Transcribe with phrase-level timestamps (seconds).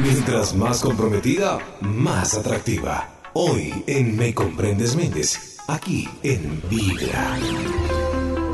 [0.00, 3.10] Mientras más comprometida, más atractiva.
[3.32, 7.38] Hoy en Me Comprendes Méndez, aquí en Vibra.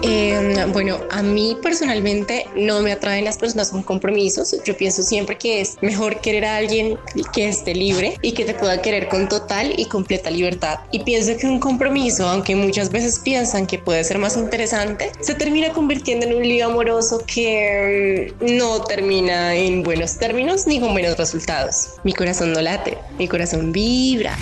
[0.03, 4.57] Eh, bueno, a mí personalmente no me atraen las personas con compromisos.
[4.65, 6.99] Yo pienso siempre que es mejor querer a alguien
[7.33, 10.81] que esté libre y que te pueda querer con total y completa libertad.
[10.91, 15.35] Y pienso que un compromiso, aunque muchas veces piensan que puede ser más interesante, se
[15.35, 20.93] termina convirtiendo en un lío amoroso que mm, no termina en buenos términos ni con
[20.93, 21.95] buenos resultados.
[22.05, 24.37] Mi corazón no late, mi corazón vibra.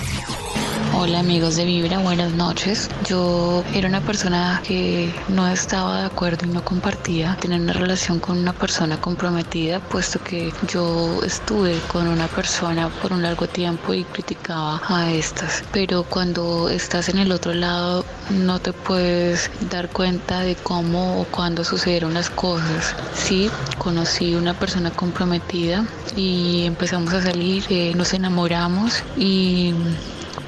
[1.01, 2.91] Hola amigos de Vibra, buenas noches.
[3.09, 8.19] Yo era una persona que no estaba de acuerdo y no compartía tener una relación
[8.19, 13.95] con una persona comprometida, puesto que yo estuve con una persona por un largo tiempo
[13.95, 15.63] y criticaba a estas.
[15.73, 21.27] Pero cuando estás en el otro lado no te puedes dar cuenta de cómo o
[21.27, 22.97] cuándo sucedieron las cosas.
[23.15, 25.87] Sí, conocí una persona comprometida
[26.17, 29.73] y empezamos a salir, eh, nos enamoramos y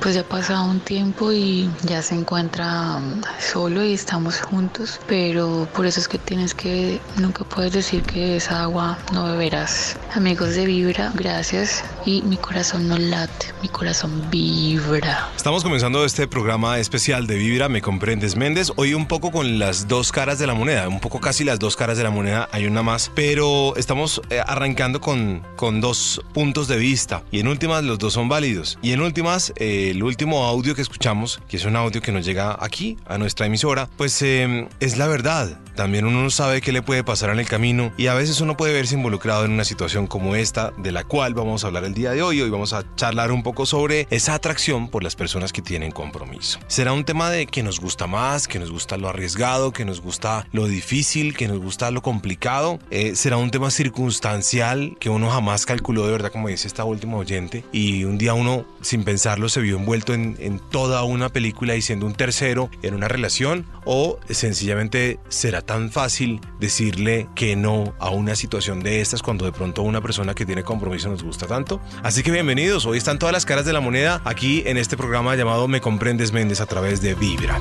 [0.01, 4.99] pues ya ha pasado un tiempo y ya se encuentra um, solo y estamos juntos,
[5.07, 9.97] pero por eso es que tienes que, nunca puedes decir que esa agua no beberás.
[10.15, 15.29] Amigos de Vibra, gracias y mi corazón no late, mi corazón vibra.
[15.37, 19.87] Estamos comenzando este programa especial de Vibra, me comprendes Méndez, hoy un poco con las
[19.87, 22.67] dos caras de la moneda, un poco casi las dos caras de la moneda, hay
[22.67, 27.85] una más, pero estamos eh, arrancando con, con dos puntos de vista y en últimas
[27.85, 29.53] los dos son válidos y en últimas...
[29.57, 33.19] Eh, el último audio que escuchamos, que es un audio que nos llega aquí, a
[33.19, 35.59] nuestra emisora, pues eh, es la verdad.
[35.75, 38.57] También uno no sabe qué le puede pasar en el camino y a veces uno
[38.57, 41.95] puede verse involucrado en una situación como esta, de la cual vamos a hablar el
[41.95, 42.41] día de hoy.
[42.41, 46.59] Hoy vamos a charlar un poco sobre esa atracción por las personas que tienen compromiso.
[46.67, 50.01] Será un tema de que nos gusta más, que nos gusta lo arriesgado, que nos
[50.01, 52.79] gusta lo difícil, que nos gusta lo complicado.
[52.91, 57.17] Eh, será un tema circunstancial que uno jamás calculó de verdad, como dice esta última
[57.17, 61.83] oyente, y un día uno, sin pensarlo, se vio envuelto en, toda una película y
[61.83, 68.11] siendo un tercero en una relación, o sencillamente será tan fácil decirle que no a
[68.11, 71.81] una situación de estas cuando de pronto una persona que tiene compromiso nos gusta tanto.
[72.03, 75.35] Así que bienvenidos, hoy están todas las caras de la moneda aquí en este programa
[75.35, 77.61] llamado Me Comprendes Méndez a través de Vibra.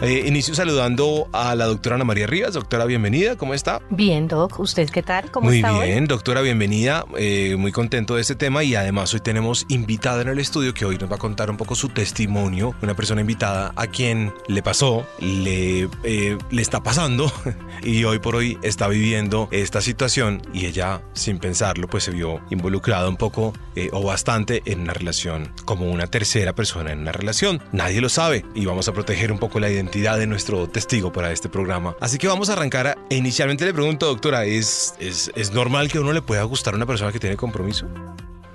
[0.00, 2.54] Eh, inicio saludando a la doctora Ana María Rivas.
[2.54, 3.82] Doctora, bienvenida, ¿cómo está?
[3.90, 4.60] Bien, Doc.
[4.60, 5.28] ¿Usted qué tal?
[5.32, 6.06] ¿Cómo muy está bien, hoy?
[6.06, 7.04] doctora, bienvenida.
[7.16, 10.84] Eh, muy contento de este tema y además hoy tenemos invitada en el estudio que
[10.84, 12.76] hoy nos va a contar un poco su testimonio.
[12.80, 17.32] Una persona invitada a quien le pasó, le, eh, le está pasando
[17.82, 22.40] y hoy por hoy está viviendo esta situación y ella, sin pensarlo, pues se vio
[22.50, 27.10] involucrada un poco eh, o bastante en una relación como una tercera persona en una
[27.10, 27.60] relación.
[27.72, 31.32] Nadie lo sabe y vamos a proteger un poco la identidad de nuestro testigo para
[31.32, 31.96] este programa.
[32.00, 32.98] Así que vamos a arrancar.
[33.10, 36.86] Inicialmente le pregunto, doctora, ¿es, ¿es, es normal que uno le pueda gustar a una
[36.86, 37.86] persona que tiene compromiso?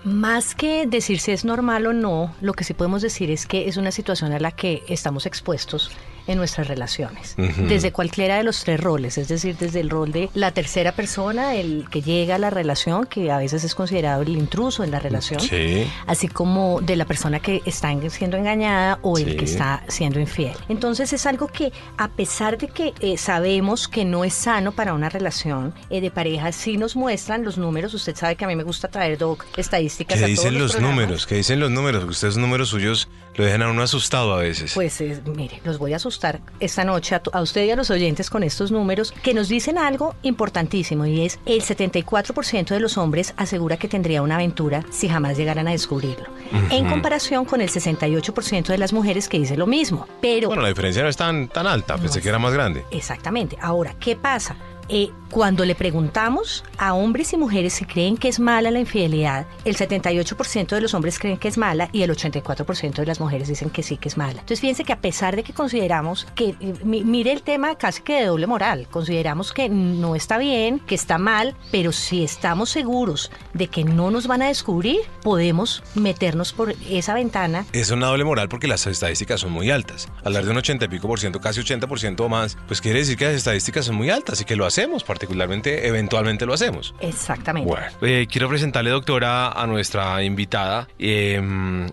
[0.04, 3.68] Más que decir si es normal o no, lo que sí podemos decir es que
[3.68, 5.92] es una situación a la que estamos expuestos
[6.28, 7.68] en nuestras relaciones, Ujú.
[7.68, 11.56] desde cualquiera de los tres roles, es decir, desde el rol de la tercera persona,
[11.56, 15.00] el que llega a la relación, que a veces es considerado el intruso en la
[15.00, 15.86] relación, Sí.
[16.08, 19.38] así como de la persona que está en- siendo engañada o el Sí.
[19.38, 20.54] que está siendo infiel.
[20.70, 24.94] Entonces es algo que a pesar de que eh, sabemos que no es sano para
[24.94, 27.94] una relación eh, de pareja, sí nos muestran los números.
[27.94, 30.18] Usted sabe que a mí me gusta traer doc estadísticas.
[30.20, 30.96] ¿Qué a todos dicen los programas.
[30.96, 31.28] números?
[31.28, 32.04] ¿Qué dicen los números?
[32.06, 34.74] Ustedes números suyos lo dejan a uno asustado a veces.
[34.74, 36.13] Pues eh, mire, los voy a asustar
[36.60, 39.78] esta noche a, a usted y a los oyentes con estos números que nos dicen
[39.78, 45.08] algo importantísimo y es el 74% de los hombres asegura que tendría una aventura si
[45.08, 46.26] jamás llegaran a descubrirlo.
[46.70, 50.08] En comparación con el 68% de las mujeres que dice lo mismo.
[50.22, 52.86] Pero bueno, la diferencia no es tan, tan alta, pensé que era más grande.
[52.92, 53.58] Exactamente.
[53.62, 54.56] Ahora, ¿qué pasa?
[54.96, 59.48] Eh, cuando le preguntamos a hombres y mujeres si creen que es mala la infidelidad,
[59.66, 63.48] el 78% de los hombres creen que es mala y el 84% de las mujeres
[63.48, 64.34] dicen que sí que es mala.
[64.34, 68.04] Entonces fíjense que a pesar de que consideramos que, eh, mi- mire el tema casi
[68.04, 72.70] que de doble moral, consideramos que no está bien, que está mal, pero si estamos
[72.70, 78.06] seguros de que no nos van a descubrir, podemos meternos por esa ventana Es una
[78.08, 80.08] doble moral porque las estadísticas son muy altas.
[80.24, 82.82] Hablar de un 80 y pico por ciento, casi 80 por ciento o más, pues
[82.82, 86.54] quiere decir que las estadísticas son muy altas y que lo hacemos, particularmente, eventualmente lo
[86.54, 86.94] hacemos.
[87.00, 87.70] Exactamente.
[87.70, 90.90] Bueno, eh, quiero presentarle, doctora, a nuestra invitada.
[91.00, 91.42] Eh,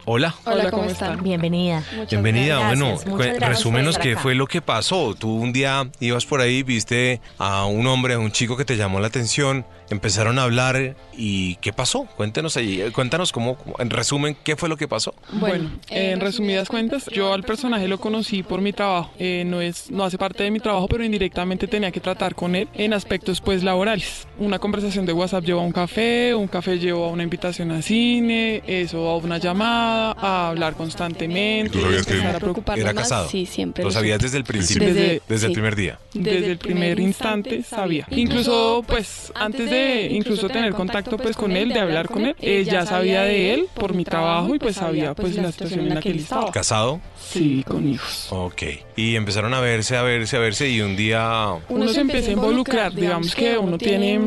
[0.07, 0.35] hola.
[0.45, 1.23] Hola, ¿cómo están?
[1.23, 1.85] Bienvenida.
[2.11, 2.59] Bienvenida.
[2.59, 4.23] gracias, bueno, muchas gracias resúmenos qué acá.
[4.23, 5.15] fue lo que pasó.
[5.15, 8.77] Tú un día ibas por ahí, viste a un hombre, a un chico que te
[8.77, 12.07] llamó la atención empezaron a hablar y ¿qué pasó?
[12.17, 15.15] Cuéntenos ahí, eh, cuéntanos cómo, en resumen, ¿qué fue lo que pasó?
[15.33, 19.11] Bueno, en resumidas cuentas, yo al personaje lo conocí por mi trabajo.
[19.19, 22.55] Eh, no es, no hace parte de mi trabajo, pero indirectamente tenía que tratar con
[22.55, 24.27] él en aspectos pues laborales.
[24.39, 27.83] Una conversación de WhatsApp lleva a un café, un café lleva a una invitación a
[27.83, 32.93] cine, eso a una llamada, a hablar constantemente, ¿Tú sabías que empezar a preocuparme Era
[32.93, 33.29] más, casado.
[33.29, 35.55] sí, siempre Lo sabías desde el principio, Desde- desde, el sí.
[35.55, 35.99] primer día.
[36.15, 38.07] Desde el primer instante sabía.
[38.11, 42.65] Incluso, pues, antes de incluso tener contacto, pues, con él, de hablar con él, eh,
[42.65, 46.01] ya sabía de él por mi trabajo y, pues, sabía, pues, la situación en la
[46.01, 46.51] que él estaba.
[46.51, 47.01] ¿Casado?
[47.19, 48.29] Sí, con hijos.
[48.31, 48.63] Ok.
[48.97, 51.55] Y empezaron a verse, a verse, a verse y un día...
[51.69, 52.60] Uno se empieza a involucrar,
[52.95, 54.21] digamos que uno tiene...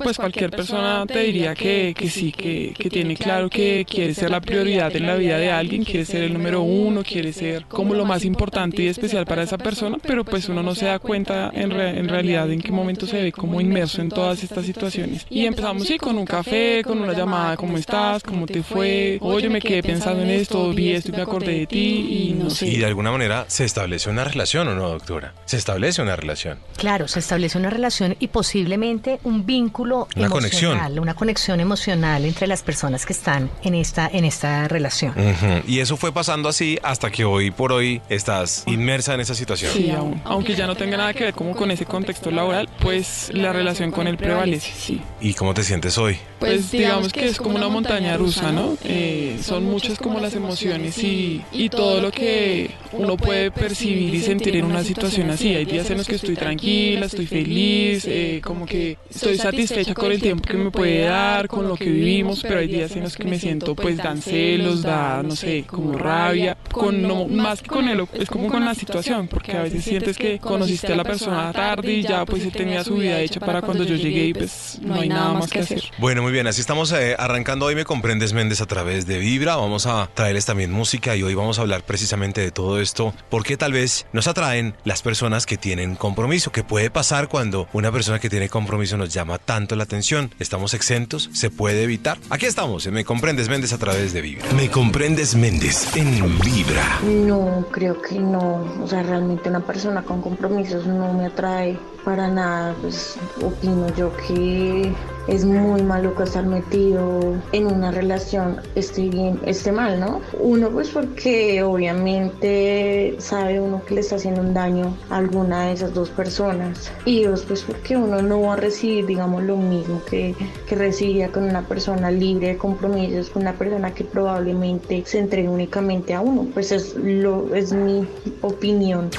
[0.00, 4.14] mm, Pues cualquier persona te diría que, que sí, que, que tiene claro que quiere
[4.14, 7.64] ser la prioridad en la vida de alguien, quiere ser el número uno, quiere ser
[7.66, 10.98] como lo más importante y especial para esa persona, pero pues uno no se da
[10.98, 14.64] cuenta en, re- en realidad en qué momento se ve como inmerso en todas estas
[14.66, 15.26] situaciones.
[15.30, 18.22] Y empezamos sí con un café, con una llamada, ¿cómo estás?
[18.22, 19.18] ¿Cómo te fue?
[19.20, 22.50] Oye, me quedé pensando en esto, vi esto y me acordé de ti y no
[22.50, 22.68] sé.
[22.68, 25.34] Y de alguna manera se establece una relación o no, doctora.
[25.44, 26.58] Se establece una relación.
[26.76, 30.98] Claro, se establece una relación y posiblemente un vínculo Una emocional, conexión.
[30.98, 35.12] una conexión emocional entre las personas que están en esta en esta relación.
[35.12, 35.62] Ujú.
[35.66, 39.72] Y eso fue pasando así hasta que hoy por hoy estás inmersa en esa situación.
[39.72, 40.20] Sí, aún.
[40.24, 43.90] Aunque ya no tenga nada que ver como con ese contexto laboral, pues la relación
[43.90, 45.00] con él prevalece, sí.
[45.20, 46.18] ¿Y cómo te sientes hoy?
[46.38, 48.76] Pues digamos que es como una montaña rusa, ¿no?
[48.84, 54.22] Eh, son muchas como las emociones y, y todo lo que uno puede percibir y
[54.22, 55.54] sentir en una situación así.
[55.54, 60.12] Hay días en los que estoy tranquila, estoy feliz, eh, como que estoy satisfecha con
[60.12, 63.16] el tiempo que me puede dar, con lo que vivimos, pero hay días en los
[63.16, 67.68] que me siento pues dan celos, da, no sé, como rabia, con no, más que
[67.68, 71.04] con él, es como con la situación, porque a veces sientes que conociste a la
[71.04, 74.34] persona tarde y ya pues él tenía su vida hecha para cuando yo llegué y
[74.34, 75.82] pues no hay nada más que hacer.
[75.98, 79.56] Bueno, muy bien, así estamos eh, arrancando hoy Me Comprendes Méndez a través de Vibra.
[79.56, 83.56] Vamos a traerles también música y hoy vamos a hablar precisamente de todo esto, porque
[83.56, 88.18] tal vez nos atraen las personas que tienen compromiso, que puede pasar cuando una persona
[88.18, 90.30] que tiene compromiso nos llama tanto la atención.
[90.38, 91.28] ¿Estamos exentos?
[91.34, 92.16] ¿Se puede evitar?
[92.30, 94.50] Aquí estamos, en Me Comprendes Méndez a través de Vibra.
[94.56, 97.00] Me comprendes Méndez en Vibra.
[97.04, 98.82] No, creo que no.
[98.82, 102.74] O sea, realmente una persona con compromisos no me atrae para nada.
[102.80, 104.92] Pues opino yo que
[105.28, 107.20] es muy maluco estar metido
[107.52, 110.20] en una relación, esté bien, esté mal, ¿no?
[110.40, 115.74] Uno, pues porque obviamente sabe uno que le está haciendo un daño a alguna de
[115.74, 116.90] esas dos personas.
[117.04, 120.34] Y dos, pues porque uno no va a recibir, digamos, lo mismo que,
[120.66, 126.14] que con una persona libre de compromisos, con una persona que probablemente se entregue únicamente
[126.14, 126.46] a uno.
[126.52, 128.06] Pues es, lo, es mi
[128.40, 129.10] opinión.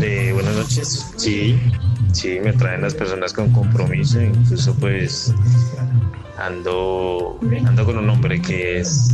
[0.00, 1.12] Eh, buenas noches.
[1.16, 1.60] Sí,
[2.12, 4.20] sí, me traen las personas con compromiso.
[4.20, 5.32] Incluso pues
[6.38, 9.10] ando, ando con un hombre que es,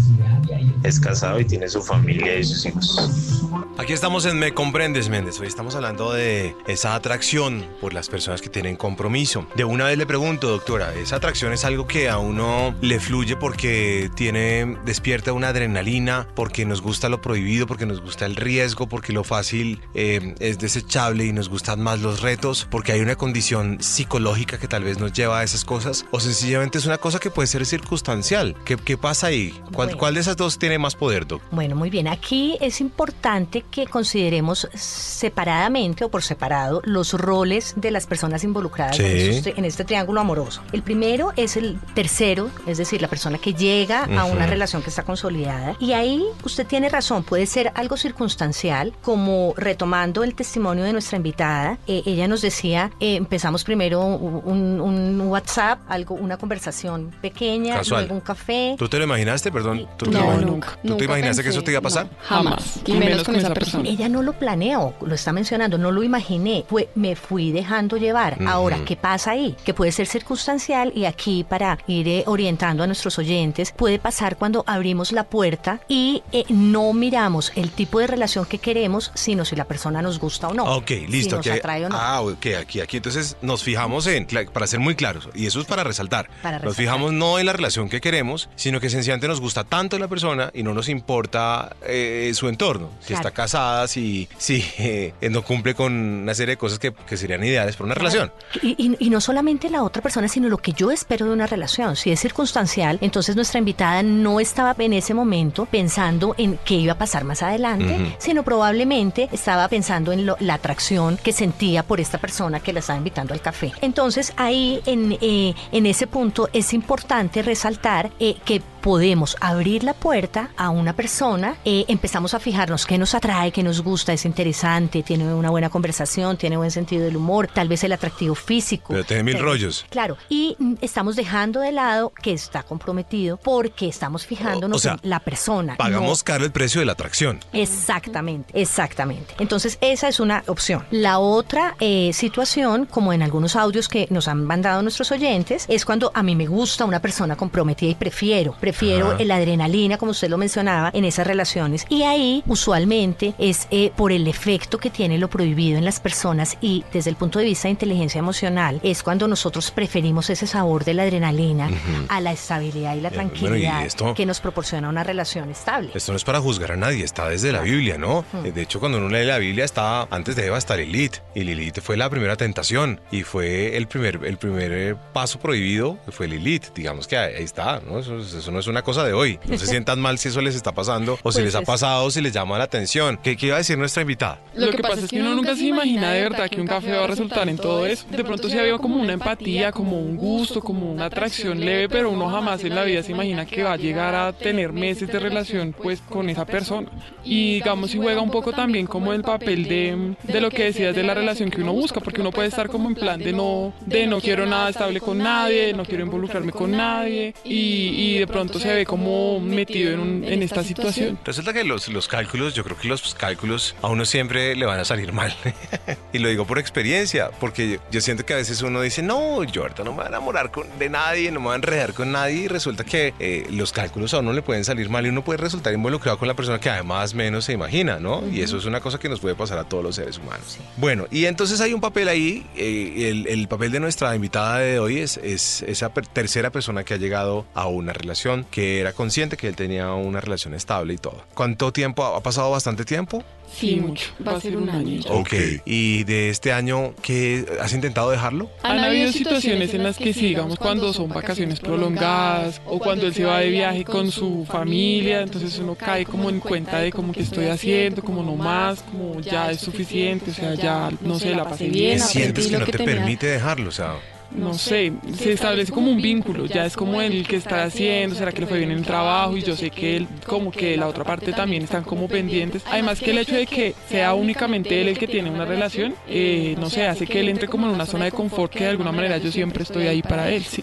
[0.82, 3.40] es casado y tiene su familia y sus hijos.
[3.76, 5.40] Aquí estamos en Me Comprendes Méndez.
[5.40, 9.46] Hoy estamos hablando de esa atracción por las personas que tienen compromiso.
[9.56, 13.36] De una vez le pregunto, doctora, ¿esa atracción es algo que a uno le fluye
[13.36, 18.88] porque tiene, despierta una adrenalina, porque nos gusta lo prohibido, porque nos gusta el riesgo,
[18.88, 23.16] porque lo fácil eh, es desechable y nos gustan más los retos, porque hay una
[23.16, 27.18] condición psicológica que tal vez nos lleva a esas cosas, o sencillamente es una cosa
[27.18, 28.54] que puede ser circunstancial?
[28.64, 29.50] ¿Qué, qué pasa ahí?
[29.72, 29.98] ¿Cuál, Bueno.
[29.98, 31.42] ¿Cuál de esas dos tiene más poder, doc?
[31.50, 32.08] Bueno, muy bien.
[32.08, 38.96] Aquí es importante que consideremos separadamente o por separado los roles de las personas involucradas
[38.96, 39.02] Sí.
[39.04, 40.62] en, en este triángulo amoroso.
[40.72, 44.90] El primero es el tercero, es decir, la persona que llega a una relación que
[44.90, 45.76] está consolidada.
[45.78, 51.16] Y ahí usted tiene razón, puede ser algo circunstancial, como retomando el testimonio de nuestra
[51.16, 51.78] invitada.
[51.86, 58.02] eh, ella nos decía, eh, empezamos primero un, un WhatsApp, algo, una conversación pequeña, Casual.
[58.02, 58.74] luego un café.
[58.78, 59.50] ¿Tú te lo imaginaste?
[59.52, 59.86] Perdón.
[59.96, 60.68] ¿tú te No, imag- nunca.
[60.82, 62.06] ¿Tú Nunca te imaginaste que pensé, eso te iba a pasar?
[62.06, 62.80] no, jamás.
[62.86, 63.88] Y menos con esa persona.
[63.88, 68.36] Ella no lo planeó, lo está mencionando, no lo imaginé, fue, me fui dejando llevar.
[68.40, 68.48] Ujú.
[68.48, 69.54] Ahora, ¿qué pasa ahí?
[69.64, 74.36] Que puede ser circunstancial y aquí para ir eh, orientando a nuestros oyentes, puede pasar
[74.36, 79.44] cuando abrimos la puerta y eh, no miramos el tipo de relación que queremos, sino
[79.44, 80.64] si la persona nos gusta o no.
[80.76, 81.42] Ok, listo.
[81.42, 81.96] Si nos atrae o no.
[81.98, 82.96] Ah, ok, aquí, aquí.
[82.98, 86.28] Entonces nos fijamos en, para ser muy claros, y eso es para resaltar.
[86.42, 86.84] Para Nos resaltar.
[86.84, 90.50] fijamos no en la relación que queremos, sino que sencillamente nos gusta tanto la persona
[90.54, 92.90] y no nos importa eh, su entorno.
[93.00, 93.28] Si Claro.
[93.28, 97.42] está casada, si, si eh, no cumple con una serie de cosas que, que serían
[97.44, 98.32] ideales para una relación.
[98.62, 101.46] Y, y- y no solamente la otra persona, sino lo que yo espero de una
[101.46, 101.96] relación.
[101.96, 106.92] Si es circunstancial, entonces nuestra invitada no estaba en ese momento pensando en qué iba
[106.94, 112.00] a pasar más adelante, sino probablemente estaba pensando en lo- la atracción que sentía por
[112.00, 113.72] esta persona que la está invitando al café.
[113.80, 119.94] Entonces ahí en, eh, en ese punto es importante resaltar eh, que podemos abrir la
[119.94, 124.26] puerta a una persona, eh, empezamos a fijarnos qué nos atrae, qué nos gusta, es
[124.26, 128.88] interesante, tiene una buena conversación, tiene buen sentido del humor, tal vez el atractivo físico.
[128.90, 129.86] Pero tiene mil rollos.
[129.88, 135.20] Claro, y mm, estamos dejando de lado que está comprometido porque estamos fijándonos en la
[135.20, 135.76] persona.
[135.76, 137.40] Pagamos caro el precio de la atracción.
[137.54, 139.34] Exactamente, exactamente.
[139.38, 140.84] Entonces esa es una opción.
[140.90, 145.84] La otra eh, situación, como en algunos audios que nos han mandado nuestros oyentes, es
[145.84, 150.28] cuando a mí me gusta una persona comprometida y prefiero prefiero la adrenalina, como usted
[150.28, 151.86] lo mencionaba, en esas relaciones.
[151.88, 156.56] Y ahí, usualmente, es eh, por el efecto que tiene lo prohibido en las personas
[156.60, 160.84] y desde el punto de vista de inteligencia emocional, es cuando nosotros preferimos ese sabor
[160.84, 161.70] de la adrenalina
[162.08, 165.90] a la estabilidad y la tranquilidad que nos proporciona una relación estable.
[165.94, 168.24] Esto no es para juzgar a nadie, está desde la Biblia, ¿no?
[168.42, 171.16] De hecho, cuando uno lee la Biblia, está antes de Eva está Lilith.
[171.34, 175.98] Y Lilith fue la primera tentación y fue el primer, el primer eh, paso prohibido,
[176.10, 176.72] fue Lilith.
[176.74, 177.98] Digamos que ahí, está, ¿no?
[177.98, 179.40] Eso, eso no es una cosa de hoy.
[179.48, 182.08] No se sientan mal si eso les está pasando o si pues les ha pasado,
[182.12, 183.18] si les llama la atención.
[183.20, 184.40] ¿Qué, ¿Qué, iba a decir nuestra invitada?
[184.54, 187.04] Lo que pasa es que uno nunca se imagina de verdad que un café va
[187.04, 188.06] a resultar en todo eso.
[188.08, 192.10] De pronto sí había como una empatía, como un gusto, como una atracción leve, pero
[192.10, 195.18] uno jamás en la vida se imagina que va a llegar a tener meses de
[195.18, 196.88] relación pues con esa persona.
[197.24, 200.94] Y digamos si juega un poco también como el papel de, de lo que decías
[200.94, 203.72] de la relación que uno busca, porque uno puede estar como en plan de no,
[203.86, 208.26] de no quiero nada estable con nadie, no quiero involucrarme con nadie y, y de
[208.26, 211.18] pronto se ve como metido en, en esta situación.
[211.24, 214.80] Resulta que los, los cálculos, yo creo que los cálculos a uno siempre le van
[214.80, 215.34] a salir mal.
[216.12, 219.62] y lo digo por experiencia, porque yo siento que a veces uno dice, no, yo
[219.62, 222.12] ahorita no me voy a enamorar con, de nadie, no me voy a enredar con
[222.12, 222.44] nadie.
[222.44, 225.38] Y resulta que eh, los cálculos a uno le pueden salir mal y uno puede
[225.38, 228.22] resultar involucrado con la persona que además menos se imagina, ¿no?
[228.30, 230.58] Y eso es una cosa que nos puede pasar a todos los seres humanos.
[230.76, 234.78] Bueno, y entonces hay un papel ahí, eh, el, el, papel de nuestra invitada de
[234.78, 239.36] hoy es, es esa tercera persona que ha llegado a una relación que era consciente
[239.36, 241.24] que él tenía una relación estable y todo.
[241.34, 242.04] ¿Cuánto tiempo?
[242.04, 243.24] ¿Ha pasado bastante tiempo?
[243.52, 244.10] Sí, mucho.
[244.26, 245.00] Va a ser un año.
[245.08, 245.32] Ok.
[245.64, 248.50] ¿Y de este año qué has intentado dejarlo?
[248.62, 253.14] Han habido situaciones en las que sí, digamos, cuando son vacaciones prolongadas o cuando él
[253.14, 257.12] se va de viaje con su familia, entonces uno cae como en cuenta de como
[257.12, 261.34] que estoy haciendo, como no más, como ya es suficiente, o sea, ya no sé,
[261.34, 262.00] la pasé bien.
[262.00, 263.68] ¿Sientes que no te permite dejarlo?
[263.68, 263.96] O sea,
[264.30, 268.32] no sé, se establece como un vínculo, ya es como el que está haciendo, será
[268.32, 270.88] que le fue bien en el trabajo y yo sé que él, como que la
[270.88, 272.62] otra parte también están como pendientes.
[272.70, 276.56] Además que el hecho de que sea únicamente él el que tiene una relación, eh,
[276.58, 278.92] no sé, hace que él entre como en una zona de confort que de alguna
[278.92, 280.62] manera yo siempre estoy ahí para él, sí.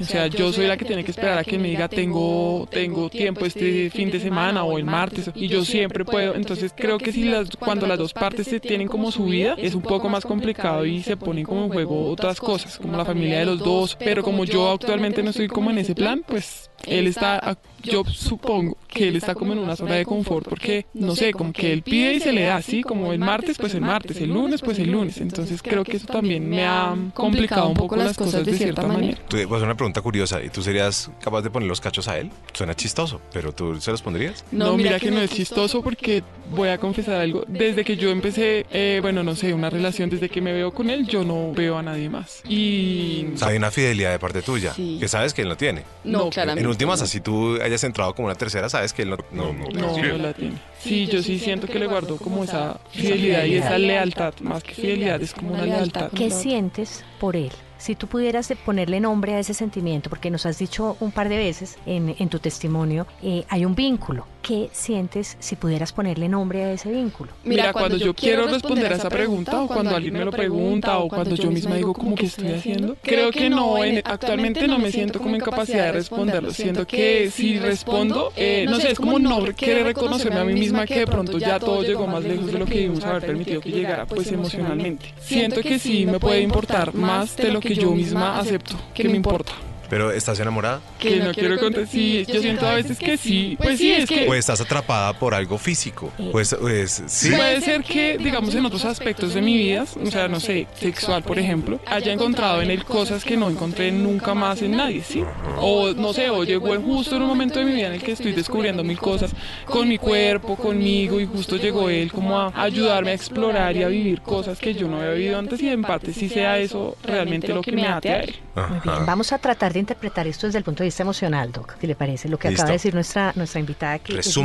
[0.00, 3.10] O sea, yo soy la que tiene que esperar a que me diga tengo, tengo
[3.10, 6.34] tiempo este fin de semana o el martes y yo siempre puedo.
[6.34, 9.74] Entonces creo que si las, cuando las dos partes se tienen como su vida es
[9.74, 13.38] un poco más complicado y se ponen como en juego otras cosas, como la familia
[13.38, 13.96] de los dos.
[13.98, 18.76] Pero como yo actualmente no estoy como en ese plan, pues él está, yo supongo
[18.88, 21.82] que él está como en una zona de confort porque, no sé, como que él
[21.82, 24.78] pide y se le da así, como el martes, pues el martes, el lunes, pues
[24.78, 25.18] el lunes.
[25.18, 29.18] Entonces creo que eso también me ha complicado un poco las cosas de cierta manera.
[29.28, 32.30] Pues una pregunta curiosa, ¿y tú serías capaz de poner los cachos a él?
[32.52, 34.44] Suena chistoso, pero ¿tú se los pondrías?
[34.50, 37.44] No, mira que no es chistoso porque voy a confesar algo.
[37.46, 40.90] Desde que yo empecé, eh, bueno, no sé, una relación, desde que me veo con
[40.90, 42.42] él, yo no veo a nadie más.
[42.48, 43.26] Y...
[43.42, 45.82] hay una fidelidad de parte tuya, que sabes que él no tiene.
[46.04, 46.67] No, claramente.
[46.68, 50.18] En últimas, así tú hayas entrado como una tercera, sabes que él no, no, no,
[50.18, 50.58] la tiene.
[50.78, 54.74] Sí, yo sí siento que le guardo como esa fidelidad y esa lealtad, más que
[54.74, 56.10] fidelidad, es como una lealtad.
[56.14, 57.52] ¿Qué sientes por él?
[57.78, 61.38] Si tú pudieras ponerle nombre a ese sentimiento, porque nos has dicho un par de
[61.38, 64.26] veces en, en tu testimonio, eh, hay un vínculo.
[64.48, 67.30] ¿Qué sientes si pudieras ponerle nombre a ese vínculo?
[67.44, 71.08] Mira, cuando yo quiero responder a esa pregunta o cuando alguien me lo pregunta o
[71.08, 75.18] cuando yo misma digo como que estoy haciendo, creo que no, actualmente no me siento
[75.18, 76.50] como en capacidad de responderlo.
[76.50, 80.86] Siento que si respondo, eh, no sé, es como no querer reconocerme a mí misma
[80.86, 83.60] que de pronto ya todo llegó más lejos de lo que íbamos a haber permitido
[83.60, 85.12] que llegara, pues emocionalmente.
[85.20, 89.16] Siento que sí me puede importar más de lo que yo misma acepto que me
[89.16, 89.52] importa.
[89.88, 90.80] ¿Pero estás enamorada?
[90.98, 91.86] Que no quiero contar.
[91.86, 93.56] Sí, yo siento a veces que sí.
[93.58, 94.24] Pues sí, es que.
[94.26, 96.12] Pues estás atrapada por algo físico.
[96.32, 97.30] Pues, pues sí.
[97.30, 101.22] Puede ser que, digamos, en otros aspectos de mi vida, o sea, no sé, sexual,
[101.22, 105.24] por ejemplo, haya encontrado en él cosas que no encontré nunca más en nadie, ¿sí?
[105.58, 108.12] O no sé, o llegó justo en un momento de mi vida en el que
[108.12, 109.30] estoy descubriendo mil cosas
[109.64, 113.88] con mi cuerpo, conmigo, y justo llegó él como a ayudarme a explorar y a
[113.88, 117.48] vivir cosas que yo no había vivido antes, y en parte sí sea eso realmente
[117.48, 118.36] lo que me ate a él.
[118.54, 121.76] Muy bien, vamos a tratar de interpretar esto desde el punto de vista emocional, Doc,
[121.80, 124.36] si le parece, lo que acaba de decir nuestra, nuestra invitada, que es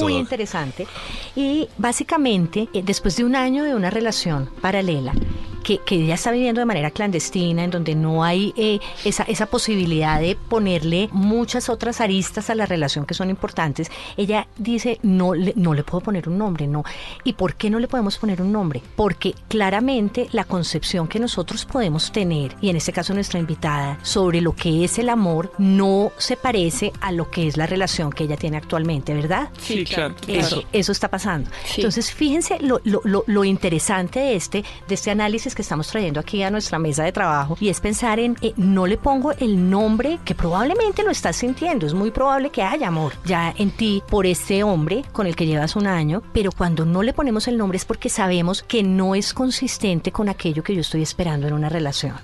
[0.00, 0.86] muy interesante.
[1.34, 5.12] Y básicamente, eh, después de un año de una relación paralela,
[5.62, 9.46] que, que ella está viviendo de manera clandestina, en donde no hay eh, esa, esa
[9.46, 15.34] posibilidad de ponerle muchas otras aristas a la relación que son importantes, ella dice, no
[15.34, 16.84] le, no le puedo poner un nombre, no.
[17.24, 18.82] ¿Y por qué no le podemos poner un nombre?
[18.96, 24.40] Porque claramente la concepción que nosotros podemos tener, y en este caso nuestra invitada, sobre
[24.40, 28.24] lo que es el amor, no se parece a lo que es la relación que
[28.24, 29.50] ella tiene actualmente, ¿verdad?
[29.58, 30.14] Sí, claro.
[30.26, 31.50] Eso, eso está pasando.
[31.76, 36.20] Entonces, fíjense lo, lo, lo, lo interesante de este, de este análisis que estamos trayendo
[36.20, 39.70] aquí a nuestra mesa de trabajo y es pensar en, eh, no le pongo el
[39.70, 44.02] nombre que probablemente lo estás sintiendo, es muy probable que haya amor ya en ti
[44.08, 47.56] por ese hombre con el que llevas un año, pero cuando no le ponemos el
[47.56, 51.54] nombre es porque sabemos que no es consistente con aquello que yo estoy esperando en
[51.54, 52.14] una relación.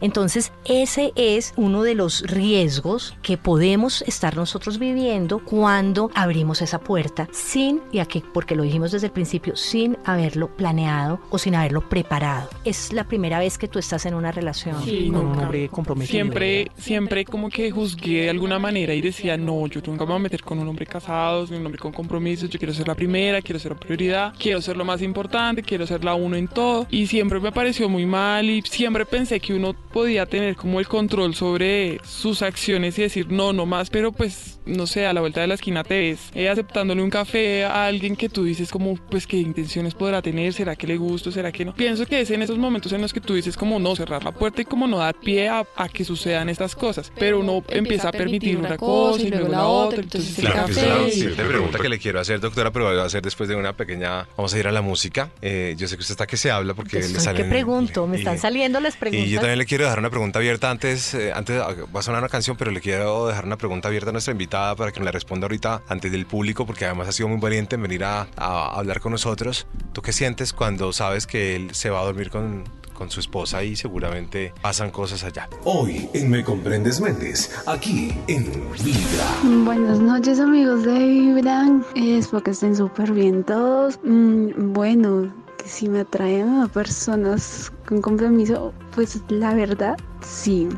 [0.00, 6.78] Entonces, ese es uno de los riesgos que podemos estar nosotros viviendo cuando abrimos esa
[6.78, 11.54] puerta sin, y aquí porque lo dijimos desde el principio, sin haberlo planeado o sin
[11.54, 12.49] haberlo preparado.
[12.64, 16.12] Es la primera vez que tú estás en una relación con un hombre comprometido.
[16.12, 20.16] Siempre, siempre como que juzgué de alguna manera y decía, no, yo nunca me voy
[20.16, 22.94] a meter con un hombre casado, con un hombre con compromisos, yo quiero ser la
[22.94, 26.48] primera, quiero ser la prioridad, quiero ser lo más importante, quiero ser la uno en
[26.48, 26.86] todo.
[26.90, 30.88] Y siempre me pareció muy mal y siempre pensé que uno podía tener como el
[30.88, 35.20] control sobre sus acciones y decir, no, no más, pero pues, no sé, a la
[35.20, 38.70] vuelta de la esquina te ves eh, aceptándole un café a alguien que tú dices
[38.70, 41.74] como, pues, qué intenciones podrá tener, será que le gusto, será que no.
[41.74, 44.32] Pienso que es en esos momentos en los que tú dices como no cerrar la
[44.32, 48.08] puerta y como no dar pie a, a que sucedan estas cosas, pero uno empieza
[48.08, 50.80] a permitir una cosa y luego la otra, entonces el Claro, café.
[51.08, 53.56] esa es la pregunta que le quiero hacer, doctora, pero va a ser después de
[53.56, 54.26] una pequeña...
[54.36, 55.30] Vamos a ir a la música.
[55.42, 57.48] Eh, yo sé que usted está que se habla porque Pues, le ¿qué salen...
[57.50, 58.06] pregunto?
[58.06, 59.26] Me y- están saliendo las preguntas.
[59.26, 62.02] Y yo también le quiero dejar una pregunta abierta antes, eh, antes ah, va a
[62.02, 65.00] sonar una canción, pero le quiero dejar una pregunta abierta a nuestra invitada para que
[65.00, 68.04] me la responda ahorita antes del público, porque además ha sido muy valiente en venir
[68.04, 69.66] a, a hablar con nosotros.
[69.92, 72.64] ¿Tú qué sientes cuando sabes que él se va a dormir con,
[73.00, 75.48] con su esposa y seguramente pasan cosas allá?
[75.64, 78.44] Hoy en Me Comprendes Méndez, aquí en
[78.84, 79.64] Vibra.
[79.64, 83.98] Buenas noches amigos de Vibran, espero que estén súper bien todos.
[84.04, 90.68] Mm, bueno, que si me atraen a personas con compromiso, pues la verdad, sí.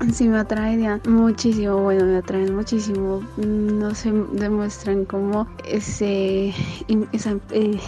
[0.12, 6.52] Sí me atraerían muchísimo, bueno, me atraen muchísimo, Mm, no se demuestran como ese,
[7.12, 7.78] esa eh,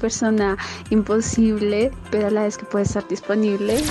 [0.00, 0.56] persona
[0.90, 3.82] imposible, pero a la vez que puede estar disponible.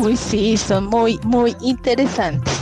[0.00, 2.52] Uy, sí, son muy, muy interesantes.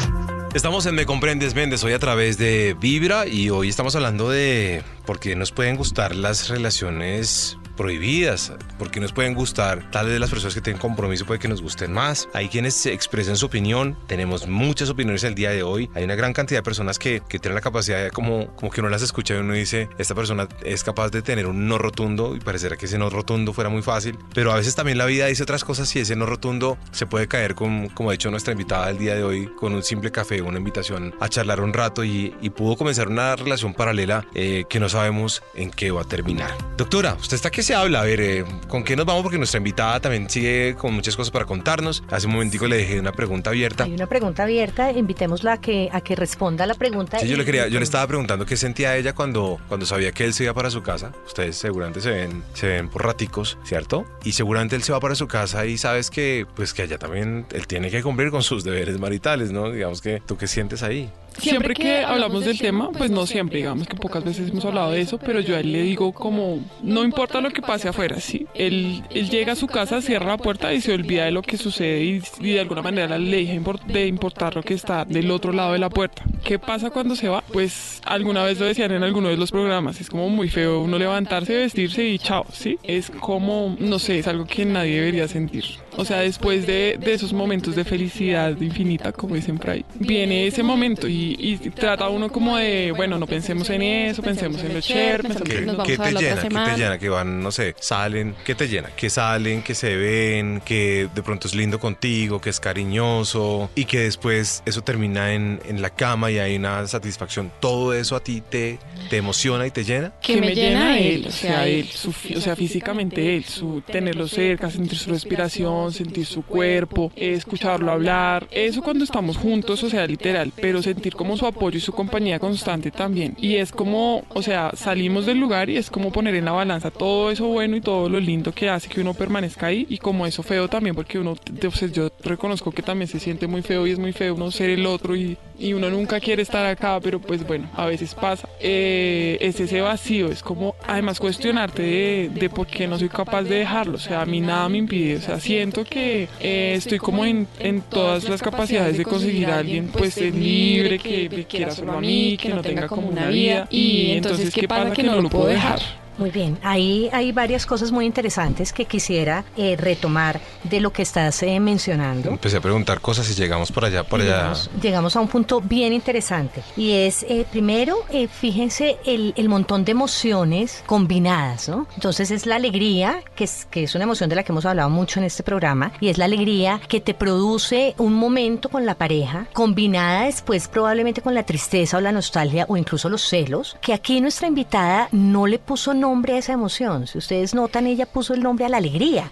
[0.54, 4.82] Estamos en Me Comprendes Méndez hoy a través de Vibra y hoy estamos hablando de
[5.04, 10.18] por qué nos pueden gustar las relaciones prohibidas, por qué nos pueden gustar, tal vez
[10.18, 12.28] las personas que tienen compromiso puede que nos gusten más.
[12.34, 16.32] Hay quienes expresan su opinión, tenemos muchas opiniones el día de hoy, hay una gran
[16.32, 19.34] cantidad de personas que, que tienen la capacidad de como, como que uno las escucha
[19.34, 22.86] y uno dice, esta persona es capaz de tener un no rotundo y pareciera que
[22.86, 25.94] ese no rotundo fuera muy fácil, pero a veces también la vida dice otras cosas
[25.94, 29.14] y ese no rotundo se puede caer con, como ha dicho nuestra invitada el día
[29.14, 32.76] de hoy, con un simple café, una invitación a charlar un rato y, y pudo
[32.76, 36.56] comenzar una relación paralela eh, que no sabemos en qué va a terminar.
[36.76, 39.22] Doctora, usted está que se habla, a ver, eh, ¿con qué nos vamos?
[39.22, 42.02] Porque nuestra invitada también sigue con muchas cosas para contarnos.
[42.08, 43.84] Hace un momentico le dejé una pregunta abierta.
[43.84, 47.18] Hay una pregunta abierta, invitémosla a que, a que responda la pregunta.
[47.18, 50.24] Sí, yo le quería, yo le estaba preguntando qué sentía ella cuando, cuando sabía que
[50.24, 51.12] él se iba para su casa.
[51.26, 54.06] Ustedes seguramente se ven, se ven por raticos, ¿cierto?
[54.24, 57.44] Y seguramente él se va para su casa y sabes que, pues que allá también
[57.52, 59.70] él tiene que cumplir con sus deberes maritales, ¿no?
[59.70, 61.12] Digamos que tú qué sientes ahí.
[61.38, 65.00] Siempre que hablamos del tema, pues no siempre, digamos que pocas veces hemos hablado de
[65.00, 68.46] eso, pero yo a él le digo como, no importa lo que pase afuera, sí.
[68.54, 71.56] Él, él llega a su casa, cierra la puerta y se olvida de lo que
[71.56, 75.52] sucede y, y de alguna manera le deja de importar lo que está del otro
[75.52, 76.24] lado de la puerta.
[76.48, 77.44] ¿Qué pasa cuando se va?
[77.52, 80.98] Pues alguna vez lo decían en alguno de los programas, es como muy feo uno
[80.98, 82.78] levantarse, vestirse y chao, ¿sí?
[82.82, 85.66] Es como, no sé, es algo que nadie debería sentir.
[85.98, 90.46] O sea, después de, de esos momentos de felicidad infinita, como dicen por ahí, viene
[90.46, 94.72] ese momento y, y trata uno como de, bueno, no pensemos en eso, pensemos en
[94.72, 96.42] lo chévere, pensemos ¿Qué, en qué te llena?
[96.42, 96.98] ¿Qué te llena?
[96.98, 98.88] Que van, no sé, salen, ¿qué te llena?
[98.96, 103.84] Que salen, que se ven, que de pronto es lindo contigo, que es cariñoso y
[103.84, 107.50] que después eso termina en, en la cama y hay una satisfacción.
[107.60, 108.78] ¿Todo eso a ti te,
[109.10, 110.12] te emociona y te llena?
[110.22, 114.70] que me llena él, o sea, él, su o sea, físicamente él, su tenerlo cerca,
[114.70, 120.52] sentir su respiración, sentir su cuerpo, escucharlo hablar, eso cuando estamos juntos, o sea, literal,
[120.56, 123.34] pero sentir como su apoyo y su compañía constante también.
[123.38, 126.90] Y es como, o sea, salimos del lugar y es como poner en la balanza
[126.90, 130.26] todo eso bueno y todo lo lindo que hace que uno permanezca ahí y como
[130.26, 133.86] eso feo también, porque uno, o sea, yo reconozco que también se siente muy feo
[133.86, 137.00] y es muy feo uno ser el otro y, y uno nunca quiere estar acá,
[137.00, 138.48] pero pues bueno, a veces pasa.
[138.60, 143.42] Eh, es ese vacío, es como además cuestionarte de, de, por qué no soy capaz
[143.42, 146.98] de dejarlo, o sea, a mí nada me impide, o sea, siento que eh, estoy
[146.98, 151.70] como en, en, todas las capacidades de conseguir a alguien pues libre, que me quiera
[151.70, 155.20] solo a mí, que no tenga como una vida y entonces qué pasa que no
[155.20, 155.80] lo puedo dejar.
[156.18, 161.02] Muy bien, ahí hay varias cosas muy interesantes que quisiera eh, retomar de lo que
[161.02, 162.30] estás eh, mencionando.
[162.30, 164.52] Empecé a preguntar cosas y llegamos por allá, por allá.
[164.82, 169.92] Llegamos, a un punto bien interesante y es, eh, primero, fíjense el, el, montón de
[169.92, 171.86] emociones combinadas, ¿no?
[171.94, 174.90] Entonces es la alegría, que es, que es una emoción de la que hemos hablado
[174.90, 178.96] mucho en este programa, y es la alegría que te produce un momento con la
[178.96, 183.94] pareja, combinada después probablemente con la tristeza o la nostalgia o incluso los celos, que
[183.94, 187.06] aquí nuestra invitada no le puso nombre nombre a esa emoción.
[187.06, 189.30] Si ustedes notan, ella puso el nombre a la alegría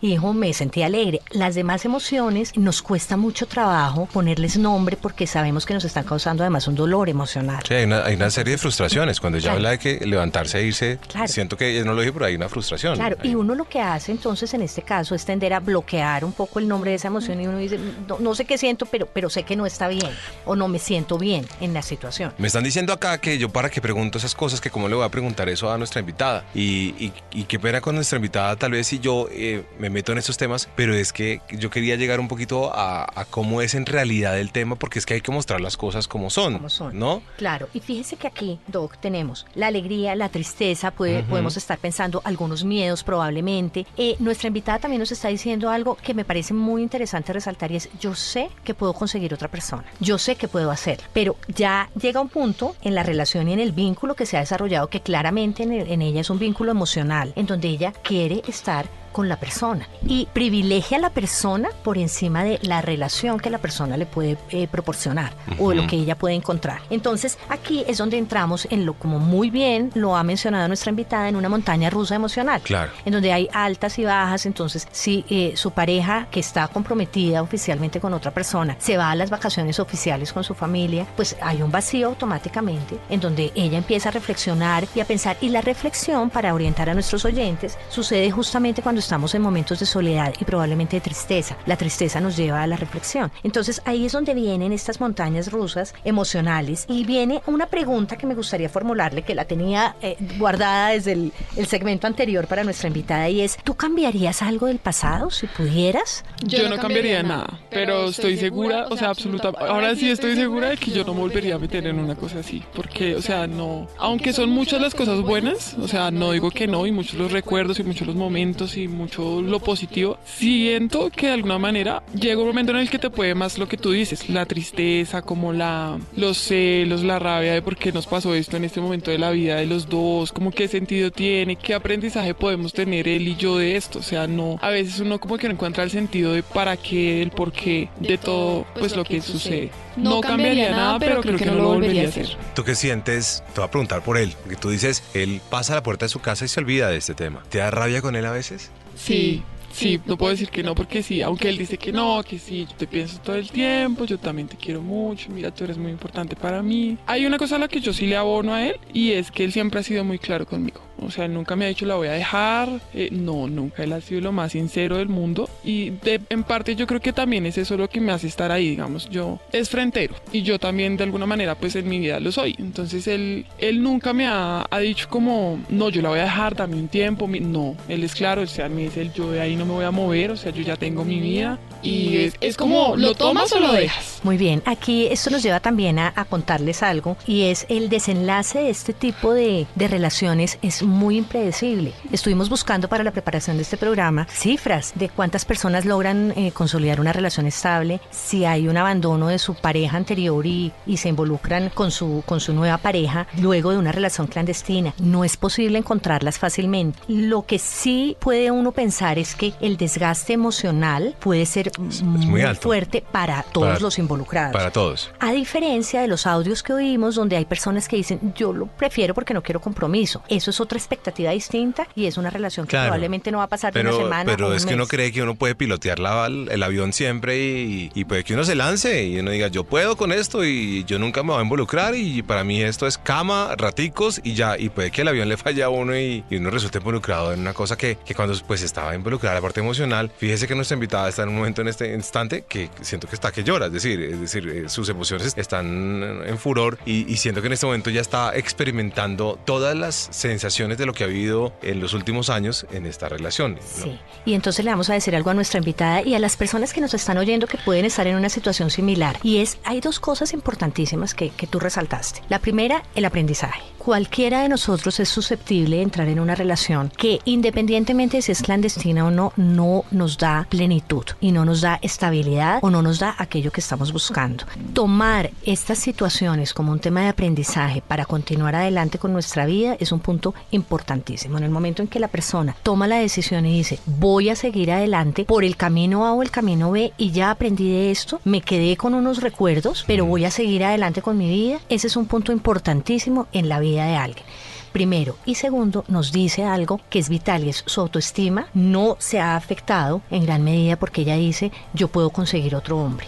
[0.00, 1.20] y dijo, me sentí alegre.
[1.30, 6.44] Las demás emociones nos cuesta mucho trabajo ponerles nombre porque sabemos que nos están causando
[6.44, 7.64] además un dolor emocional.
[7.66, 9.18] Sí, hay una, serie de frustraciones.
[9.18, 12.26] Cuando ella habla de que levantarse e irse, siento que ella no lo dije, pero
[12.26, 12.94] hay una frustración.
[12.94, 16.32] Claro, y uno lo que hace entonces en este caso es tender a bloquear un
[16.32, 17.80] poco el nombre de esa emoción y uno dice,
[18.20, 20.10] no, sé qué siento, pero, pero sé que no está bien
[20.44, 22.32] o no me siento bien en la situación.
[22.38, 25.04] Me están diciendo acá que yo para que pregunto esas cosas, que cómo le voy
[25.04, 26.11] a preguntar eso a nuestra invitada
[26.54, 27.12] y,
[27.48, 30.68] qué pena con nuestra invitada, tal vez si yo eh, me meto en estos temas,
[30.76, 34.76] pero es que yo quería llegar un poquito a, cómo es en realidad el tema,
[34.76, 36.98] porque es que hay que mostrar las cosas como son, como son.
[36.98, 37.22] ¿no?
[37.36, 42.20] Claro, y fíjese que aquí, Doc, tenemos la alegría, la tristeza, puede, podemos estar pensando
[42.24, 43.86] algunos miedos probablemente.
[43.96, 47.76] Eh, nuestra invitada también nos está diciendo algo que me parece muy interesante resaltar y
[47.76, 51.90] es, yo sé que puedo conseguir otra persona, yo sé que puedo hacer, pero ya
[52.00, 55.00] llega un punto en la relación y en el vínculo que se ha desarrollado que
[55.00, 59.36] claramente en, en ella es un vínculo emocional en donde ella quiere estar con la
[59.36, 64.06] persona y privilegia a la persona por encima de la relación que la persona le
[64.06, 66.80] puede eh, proporcionar o lo que ella puede encontrar.
[66.90, 71.28] Entonces aquí es donde entramos en lo como muy bien lo ha mencionado nuestra invitada
[71.28, 72.92] en una montaña rusa emocional, claro.
[73.04, 74.46] en donde hay altas y bajas.
[74.46, 79.14] Entonces si eh, su pareja que está comprometida oficialmente con otra persona se va a
[79.14, 84.08] las vacaciones oficiales con su familia, pues hay un vacío automáticamente en donde ella empieza
[84.08, 88.82] a reflexionar y a pensar y la reflexión para orientar a nuestros oyentes sucede justamente
[88.82, 91.56] cuando estamos en momentos de soledad y probablemente de tristeza.
[91.66, 93.30] La tristeza nos lleva a la reflexión.
[93.42, 98.34] Entonces ahí es donde vienen estas montañas rusas emocionales y viene una pregunta que me
[98.34, 101.32] gustaría formularle, que la tenía eh, guardada desde el,
[101.66, 106.24] segmento anterior para nuestra invitada y es, ¿tú cambiarías algo del pasado si pudieras?
[106.44, 110.76] Yo, no cambiaría nada, pero estoy segura, o sea, absolutamente, ahora sí estoy segura de
[110.76, 114.32] que yo no volvería a meter en una cosa así, porque, o sea, no, aunque
[114.32, 117.78] son muchas las cosas buenas, o sea, no digo que no, y muchos los recuerdos
[117.78, 122.48] y muchos los momentos y mucho lo positivo, siento que de alguna manera llega un
[122.48, 125.98] momento en el que te puede más lo que tú dices, la tristeza, como la,
[126.16, 129.30] los celos, la rabia de por qué nos pasó esto en este momento de la
[129.30, 133.58] vida de los dos, como qué sentido tiene, qué aprendizaje podemos tener él y yo
[133.58, 136.42] de esto, o sea, no, a veces uno como que no encuentra el sentido de
[136.42, 139.70] para qué, el por qué de todo, pues lo que sucede.
[139.96, 142.36] No cambiaría nada, pero creo que no lo volvería a hacer.
[142.54, 143.42] ¿Tú qué sientes?
[143.54, 146.08] Te voy a preguntar por él, porque tú dices, él pasa a la puerta de
[146.08, 147.42] su casa y se olvida de este tema.
[147.48, 148.70] ¿Te da rabia con él a veces?
[148.94, 152.38] Sí, sí, no puedo decir que no porque sí, aunque él dice que no, que
[152.38, 155.78] sí, yo te pienso todo el tiempo, yo también te quiero mucho, mira, tú eres
[155.78, 156.98] muy importante para mí.
[157.06, 159.44] Hay una cosa a la que yo sí le abono a él y es que
[159.44, 160.80] él siempre ha sido muy claro conmigo.
[161.04, 162.68] O sea, nunca me ha dicho la voy a dejar.
[162.94, 165.48] Eh, no, nunca él ha sido lo más sincero del mundo.
[165.64, 168.50] Y de, en parte yo creo que también es eso lo que me hace estar
[168.50, 169.08] ahí, digamos.
[169.10, 172.54] Yo es frentero y yo también de alguna manera pues en mi vida lo soy.
[172.58, 176.54] Entonces él, él nunca me ha, ha dicho como, no, yo la voy a dejar,
[176.54, 177.28] dame un tiempo.
[177.28, 179.90] No, él es claro, o sea, me dice yo de ahí no me voy a
[179.90, 181.58] mover, o sea, yo ya tengo mi vida.
[181.82, 184.20] Y es, es como, ¿lo tomas o lo dejas?
[184.22, 188.60] Muy bien, aquí esto nos lleva también a, a contarles algo y es el desenlace
[188.60, 191.92] de este tipo de, de relaciones es muy impredecible.
[192.12, 197.00] Estuvimos buscando para la preparación de este programa cifras de cuántas personas logran eh, consolidar
[197.00, 201.70] una relación estable, si hay un abandono de su pareja anterior y, y se involucran
[201.70, 204.94] con su, con su nueva pareja luego de una relación clandestina.
[205.00, 207.00] No es posible encontrarlas fácilmente.
[207.08, 213.04] Lo que sí puede uno pensar es que el desgaste emocional puede ser muy, fuerte
[213.10, 214.52] para todos los involucrados.
[214.52, 215.10] Para todos.
[215.20, 219.14] A diferencia de los audios que oímos donde hay personas que dicen yo lo prefiero
[219.14, 220.22] porque no quiero compromiso.
[220.28, 223.72] Eso es otra expectativa distinta y es una relación que probablemente no va a pasar
[223.72, 224.24] pero, de una semana.
[224.30, 228.24] Pero es que uno cree que uno puede pilotear la, el avión siempre y, puede
[228.24, 231.30] que uno se lance y uno diga yo puedo con esto y yo nunca me
[231.30, 234.58] voy a involucrar y para mí esto es cama, raticos y ya.
[234.58, 237.54] Y puede que el avión le falle a uno y, uno resulte involucrado en una
[237.54, 241.22] cosa que, que cuando pues estaba involucrada la parte emocional, fíjese que nuestra invitada está
[241.22, 244.20] en un momento en este instante que siento que está que llora, es decir, es
[244.20, 248.00] decir, eh, sus emociones están en furor y, y siento que en este momento ya
[248.00, 252.86] está experimentando todas las sensaciones de lo que ha vivido en los últimos años en
[252.86, 253.54] esta relación.
[253.54, 253.84] ¿no?
[253.84, 253.98] Sí.
[254.24, 256.80] Y entonces le vamos a decir algo a nuestra invitada y a las personas que
[256.80, 259.18] nos están oyendo que pueden estar en una situación similar.
[259.22, 262.22] Y es, hay dos cosas importantísimas que, que tú resaltaste.
[262.28, 263.62] La primera, el aprendizaje.
[263.78, 268.42] Cualquiera de nosotros es susceptible de entrar en una relación que independientemente de si es
[268.42, 272.98] clandestina o no, no nos da plenitud y no nos da estabilidad o no nos
[272.98, 274.44] da aquello que estamos buscando.
[274.72, 279.92] Tomar estas situaciones como un tema de aprendizaje para continuar adelante con nuestra vida es
[279.92, 281.38] un punto importantísimo.
[281.38, 284.72] En el momento en que la persona toma la decisión y dice, voy a seguir
[284.72, 288.40] adelante por el camino A o el camino B y ya aprendí de esto, me
[288.40, 292.06] quedé con unos recuerdos, pero voy a seguir adelante con mi vida, ese es un
[292.06, 294.24] punto importantísimo en la vida de alguien
[294.72, 295.16] primero.
[295.24, 299.36] Y segundo, nos dice algo que es vital y es su autoestima no se ha
[299.36, 303.06] afectado en gran medida porque ella dice, yo puedo conseguir otro hombre.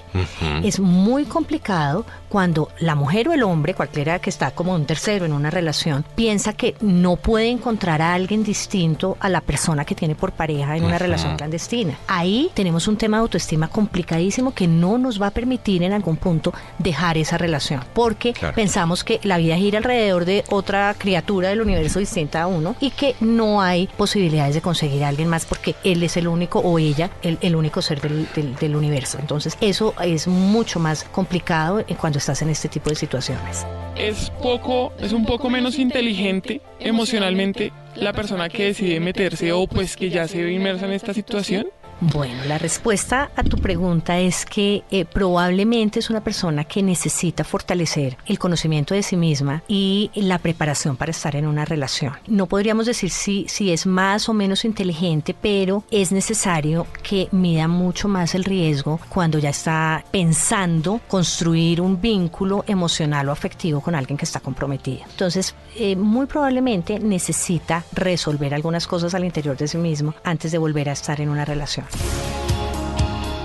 [0.63, 5.25] Es muy complicado cuando la mujer o el hombre, cualquiera que está como un tercero
[5.25, 9.95] en una relación, piensa que no puede encontrar a alguien distinto a la persona que
[9.95, 11.97] tiene por pareja en una relación clandestina.
[12.09, 16.17] Ahí tenemos un tema de autoestima complicadísimo que no nos va a permitir en algún
[16.17, 18.55] punto dejar esa relación, porque Claro.
[18.55, 22.91] pensamos que la vida gira alrededor de otra criatura del universo distinta a uno y
[22.91, 26.79] que no hay posibilidades de conseguir a alguien más porque él es el único o
[26.79, 29.19] ella el, el único ser del, del- del universo.
[29.21, 33.67] Entonces eso es mucho más complicado cuando estás en este tipo de situaciones.
[33.97, 39.97] Es poco, es un poco menos inteligente emocionalmente la persona que decide meterse o pues
[39.97, 41.67] que ya se ve inmersa en esta situación.
[42.01, 47.45] Bueno, la respuesta a tu pregunta es que eh, probablemente es una persona que necesita
[47.45, 52.15] fortalecer el conocimiento de sí misma y la preparación para estar en una relación.
[52.27, 57.69] No podríamos decir si, si es más o menos inteligente, pero es necesario que mida
[57.69, 63.95] mucho más el riesgo cuando ya está pensando construir un vínculo emocional o afectivo con
[63.95, 65.03] alguien que está comprometido.
[65.11, 70.59] Entonces, eh, muy probablemente necesita resolver algunas cosas al interior de sí mismo antes de
[70.59, 71.84] volver a estar en una relación.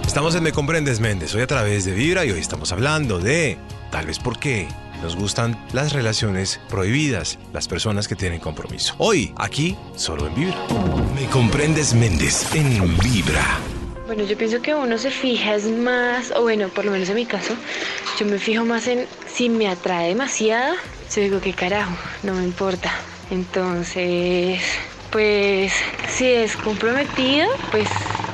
[0.05, 3.57] Estamos en Me Comprendes Méndez, hoy a través de Vibra y hoy estamos hablando de
[3.91, 4.67] tal vez por qué
[5.01, 8.95] nos gustan las relaciones prohibidas, las personas que tienen compromiso.
[8.97, 10.57] Hoy, aquí, solo en Vibra.
[11.15, 13.59] Me Comprendes Méndez en Vibra.
[14.07, 17.15] Bueno, yo pienso que uno se fija es más, o bueno, por lo menos en
[17.15, 17.53] mi caso,
[18.19, 20.75] yo me fijo más en si me atrae demasiado,
[21.15, 22.91] yo digo que carajo, no me importa.
[23.29, 24.59] Entonces,
[25.11, 25.71] pues
[26.09, 27.87] si es comprometido, pues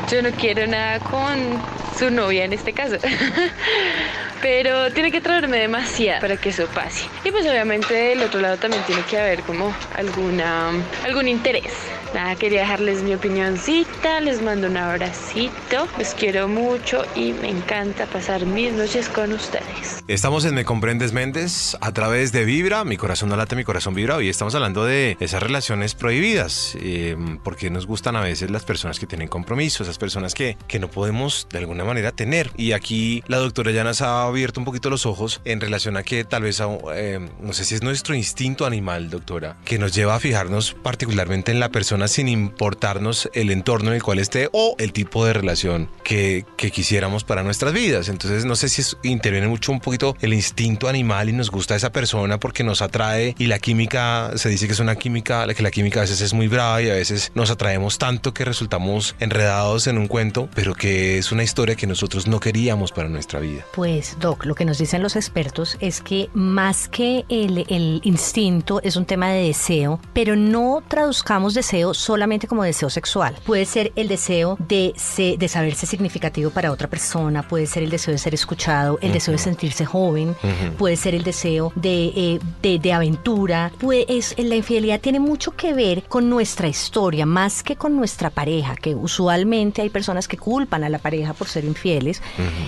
[0.10, 1.62] yo no quiero nada con
[1.98, 2.98] su novia en este caso.
[4.46, 7.08] Pero tiene que traerme demasiado para que eso pase.
[7.24, 10.70] Y pues obviamente del otro lado también tiene que haber como alguna
[11.04, 11.74] algún interés.
[12.14, 18.06] Nada, quería dejarles mi opinioncita, les mando un abracito, los quiero mucho y me encanta
[18.06, 20.02] pasar mis noches con ustedes.
[20.08, 23.96] Estamos en Me Comprendes Méndez a través de Vibra, mi corazón no late, mi corazón
[23.96, 24.16] vibra.
[24.16, 28.98] Hoy estamos hablando de esas relaciones prohibidas, eh, porque nos gustan a veces las personas
[28.98, 32.50] que tienen compromiso, esas personas que, que no podemos de alguna manera tener.
[32.56, 36.04] Y aquí la doctora ya nos ha abierto un poquito los ojos en relación a
[36.04, 36.62] que tal vez,
[36.94, 41.52] eh, no sé si es nuestro instinto animal, doctora, que nos lleva a fijarnos particularmente
[41.52, 45.34] en la persona sin importarnos el entorno en el cual esté o el tipo de
[45.34, 48.10] relación que, que quisiéramos para nuestras vidas.
[48.10, 51.76] Entonces no sé si es- interviene mucho un poquito el instinto animal y nos gusta
[51.76, 55.64] esa persona porque nos atrae y la química, se dice que es una química, que
[55.64, 59.16] la química a veces es muy brava y a veces nos atraemos tanto que resultamos
[59.20, 63.40] enredados en un cuento, pero que es una historia que nosotros no queríamos para nuestra
[63.40, 63.66] vida.
[63.74, 68.80] Pues, Doc, lo que nos dicen los expertos es que más que el, el instinto
[68.82, 73.36] es un tema de deseo, pero no traduzcamos deseo solamente como deseo sexual.
[73.46, 77.90] Puede ser el deseo de, se- de saberse significativo para otra persona, puede ser el
[77.90, 80.36] deseo de ser escuchado, el deseo de sentirse joven,
[80.78, 83.72] puede ser el deseo de, eh, de, de aventura.
[83.80, 88.76] Pues la infidelidad tiene mucho que ver con nuestra historia, más que con nuestra pareja,
[88.76, 92.22] que usualmente hay personas que culpan a la pareja por ser infieles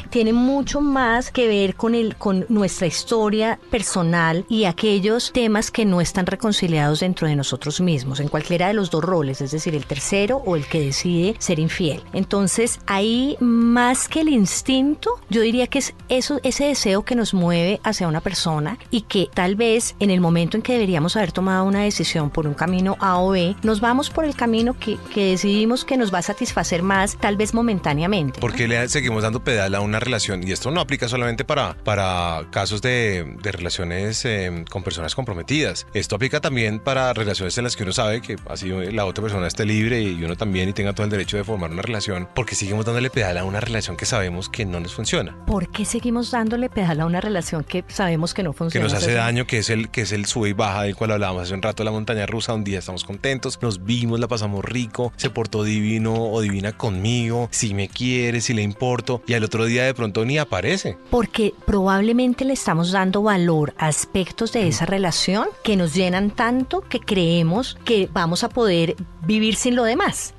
[0.09, 5.85] tiene mucho más que ver con el con nuestra historia personal y aquellos temas que
[5.85, 9.75] no están reconciliados dentro de nosotros mismos en cualquiera de los dos roles, es decir,
[9.75, 12.01] el tercero o el que decide ser infiel.
[12.11, 17.35] Entonces, ahí más que el instinto, yo diría que es eso ese deseo que nos
[17.35, 21.33] mueve hacia una persona y que tal vez en el momento en que deberíamos haber
[21.33, 24.97] tomado una decisión por un camino A o B, nos vamos por el camino que,
[25.13, 28.39] que decidimos que nos va a satisfacer más, tal vez momentáneamente.
[28.39, 30.41] ¿Por qué le seguimos dando pedal a una relación?
[30.47, 35.13] Y esto no aplica solamente solamente para, para casos de, de relaciones eh, con personas
[35.13, 35.85] comprometidas.
[35.93, 39.45] Esto aplica también para relaciones en las que uno sabe que así la otra persona
[39.45, 42.55] esté libre y uno también y tenga todo el derecho de formar una relación, porque
[42.55, 45.35] seguimos dándole pedal a una relación que sabemos que no nos funciona.
[45.45, 48.87] ¿Por qué seguimos dándole pedal a una relación que sabemos que no funciona?
[48.87, 51.11] Que nos hace daño, que es el que es el sube y baja del cual
[51.11, 52.53] hablábamos hace un rato la montaña rusa.
[52.53, 57.49] Un día estamos contentos, nos vimos, la pasamos rico, se portó divino o divina conmigo,
[57.51, 60.97] si me quiere, si le importo, y al otro día de pronto ni aparece.
[61.17, 66.81] Porque probablemente le estamos dando valor a aspectos de esa relación que nos llenan tanto
[66.81, 70.35] que creemos que vamos a poder vivir sin lo demás.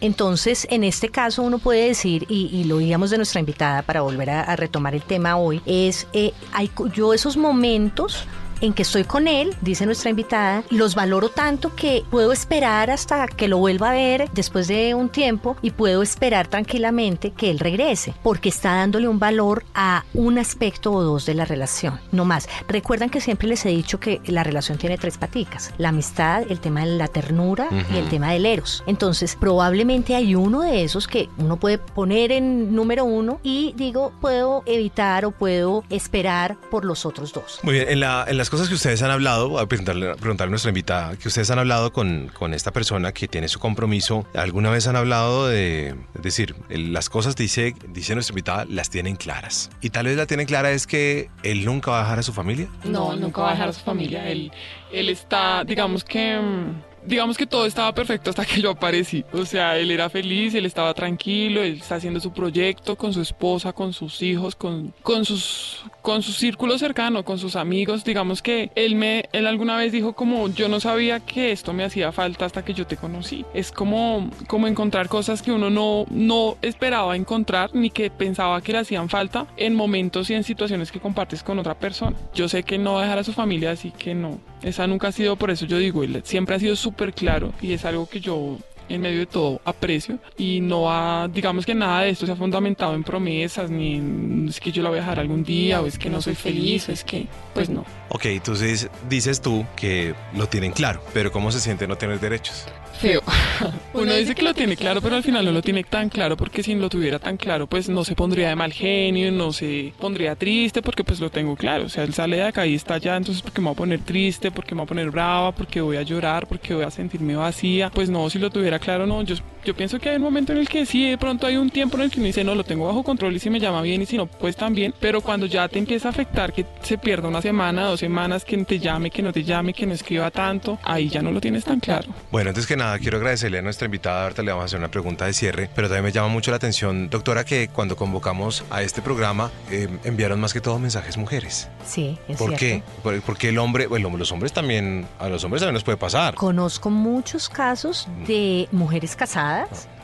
[0.00, 4.30] Entonces, en este caso uno puede decir, y, lo oíamos de nuestra invitada para volver
[4.30, 8.26] a, retomar el tema hoy, es, eh, hay, yo esos momentos
[8.60, 13.26] en que estoy con él, dice nuestra invitada, los valoro tanto que puedo esperar hasta
[13.26, 17.58] que lo vuelva a ver después de un tiempo y puedo esperar tranquilamente que él
[17.58, 22.24] regrese, porque está dándole un valor a un aspecto o dos de la relación, no
[22.24, 22.48] más.
[22.68, 26.60] Recuerdan que siempre les he dicho que la relación tiene tres paticas, la amistad, el
[26.60, 28.82] tema de la ternura y el tema del eros.
[28.86, 34.12] Entonces, probablemente hay uno de esos que uno puede poner en número uno y digo,
[34.20, 37.60] puedo evitar o puedo esperar por los otros dos.
[37.62, 40.46] Muy bien, en la, en la cosas que ustedes han hablado, voy a preguntarle, a
[40.46, 44.70] nuestra invitada, que ustedes han hablado con, con, esta persona que tiene su compromiso, ¿alguna
[44.70, 49.70] vez han hablado de, es decir, las cosas, dice, dice nuestra invitada, las tienen claras?
[49.80, 52.32] Y tal vez la tienen clara es que él nunca va a dejar a su
[52.32, 52.68] familia.
[52.84, 54.28] No, nunca va a dejar a su familia.
[54.28, 54.52] Él,
[54.92, 59.24] él está, digamos que mm, digamos que todo estaba perfecto hasta que yo aparecí.
[59.32, 63.20] O sea, él era feliz, él estaba tranquilo, él está haciendo su proyecto con su
[63.20, 68.04] esposa, con sus hijos, con, con, sus, con su círculo cercano, con sus amigos.
[68.04, 71.84] Digamos que él, me, él alguna vez dijo como yo no sabía que esto me
[71.84, 73.44] hacía falta hasta que yo te conocí.
[73.54, 78.72] Es como, como encontrar cosas que uno no, no esperaba encontrar ni que pensaba que
[78.72, 82.16] le hacían falta en momentos y en situaciones que compartes con otra persona.
[82.34, 84.38] Yo sé que no dejar a su familia, así que no.
[84.62, 87.72] Esa nunca ha sido, por eso yo digo, él siempre ha sido súper claro y
[87.72, 92.02] es algo que yo en medio de todo aprecio y no ha, digamos que nada
[92.02, 95.18] de esto se ha fundamentado en promesas ni es que yo la voy a dejar
[95.20, 97.84] algún día o es que no soy feliz o es que pues no.
[98.10, 102.66] Ok, entonces dices tú que lo tienen claro, pero ¿cómo se siente no tener derechos?
[102.96, 103.22] Feo.
[103.94, 106.62] Uno dice que lo tiene claro, pero al final no lo tiene tan claro porque
[106.62, 110.34] si lo tuviera tan claro, pues no se pondría de mal genio, no se pondría
[110.36, 111.84] triste porque pues lo tengo claro.
[111.84, 114.00] O sea, él sale de acá y está allá, entonces porque me va a poner
[114.00, 117.36] triste, porque me va a poner brava, porque voy a llorar, porque voy a sentirme
[117.36, 117.90] vacía.
[117.90, 119.22] Pues no, si lo tuviera claro, no.
[119.22, 121.70] Yo, yo pienso que hay un momento en el que sí, de pronto hay un
[121.70, 123.82] tiempo en el que uno dice, no, lo tengo bajo control y si me llama
[123.82, 124.94] bien y si no, pues también.
[125.00, 128.56] Pero cuando ya te empieza a afectar que se pierda una semana, dos semanas, que
[128.64, 131.64] te llame, que no te llame, que no escriba tanto, ahí ya no lo tienes
[131.64, 132.14] tan claro.
[132.30, 134.90] Bueno, antes que nada, quiero agradecerle a nuestra invitada, ahorita le vamos a hacer una
[134.90, 138.82] pregunta de cierre, pero también me llama mucho la atención, doctora, que cuando convocamos a
[138.82, 141.68] este programa eh, enviaron más que todo mensajes mujeres.
[141.84, 142.84] Sí, es ¿Por qué?
[143.02, 146.36] Porque el hombre, bueno, los hombres también, a los hombres también nos puede pasar.
[146.36, 149.55] Conozco muchos casos de mujeres casadas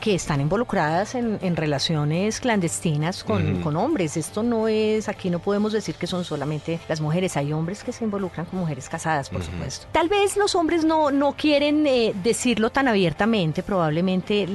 [0.03, 4.17] que están involucradas en, relaciones clandestinas con, con, hombres.
[4.17, 7.93] Esto no es, aquí no podemos decir que son solamente las mujeres, hay hombres que
[7.93, 9.87] se involucran con mujeres casadas, por supuesto.
[9.91, 14.47] Tal vez los hombres no, no quieren eh, decirlo tan abiertamente, probablemente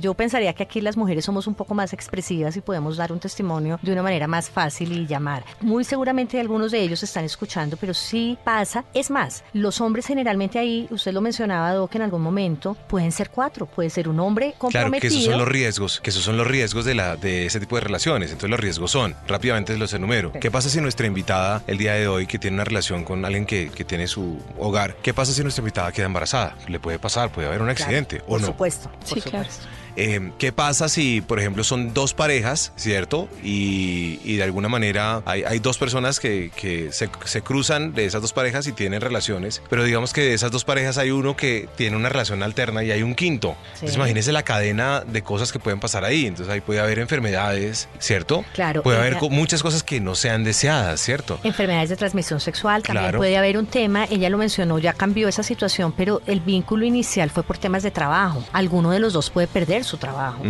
[0.00, 3.20] yo pensaría que aquí las mujeres somos un poco más expresivas y podemos dar un
[3.20, 5.44] testimonio de una manera más fácil y llamar.
[5.60, 8.84] Muy seguramente algunos de ellos están escuchando, pero sí pasa.
[8.92, 13.30] Es más, los hombres generalmente ahí, usted lo mencionaba, Doc, en algún momento, pueden ser
[13.30, 16.36] cuatro, puede ser un hombre con Claro, que esos son los riesgos, que esos son
[16.36, 18.30] los riesgos de, la, de ese tipo de relaciones.
[18.30, 20.32] Entonces los riesgos son, rápidamente los enumero.
[20.32, 23.46] ¿Qué pasa si nuestra invitada el día de hoy que tiene una relación con alguien
[23.46, 26.56] que, que tiene su hogar, qué pasa si nuestra invitada queda embarazada?
[26.68, 28.46] Le puede pasar, puede haber un accidente o por no.
[28.48, 29.66] Supuesto, por supuesto.
[29.96, 33.28] Eh, ¿Qué pasa si, por ejemplo, son dos parejas, ¿cierto?
[33.42, 38.22] Y, de alguna manera hay, hay dos personas que, que se, se, cruzan de esas
[38.22, 41.68] dos parejas y tienen relaciones, pero digamos que de esas dos parejas hay uno que
[41.76, 43.56] tiene una relación alterna y hay un quinto.
[43.74, 46.26] Entonces imagínense la cadena de cosas que pueden pasar ahí.
[46.26, 48.44] Entonces ahí puede haber enfermedades, ¿cierto?
[48.54, 48.82] Claro.
[48.82, 51.38] Puede haber muchas cosas que no sean deseadas, ¿cierto?
[51.42, 55.42] Enfermedades de transmisión sexual, también puede haber un tema, ella lo mencionó, ya cambió esa
[55.42, 58.44] situación, pero el vínculo inicial fue por temas de trabajo.
[58.52, 60.42] Alguno de los dos puede perder su trabajo.